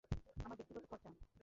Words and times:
আমার 0.45 0.57
ব্যক্তিগত 0.57 0.83
খরচা! 0.89 1.09